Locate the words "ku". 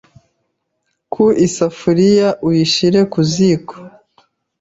1.13-1.25, 3.11-3.19